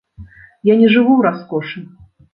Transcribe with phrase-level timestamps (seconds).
[0.71, 1.85] Я не жыву ў раскошы.